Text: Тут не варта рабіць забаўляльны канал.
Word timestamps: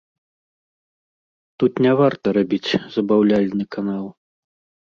Тут 1.63 1.73
не 1.87 1.91
варта 2.01 2.27
рабіць 2.39 2.77
забаўляльны 2.97 3.63
канал. 3.77 4.05